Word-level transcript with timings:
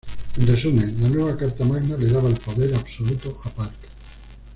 En 0.39 0.47
resumen, 0.47 0.97
la 0.99 1.09
nueva 1.09 1.37
carta 1.37 1.63
magna 1.63 1.95
le 1.95 2.07
daba 2.09 2.27
el 2.27 2.37
poder 2.37 2.73
absoluto 2.73 3.37
a 3.45 3.51
Park. 3.51 3.75